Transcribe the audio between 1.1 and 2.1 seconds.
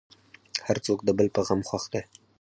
بل په غم خوښ دی.